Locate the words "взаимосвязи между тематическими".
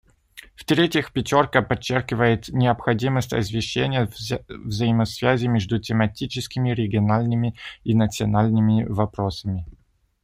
4.49-6.71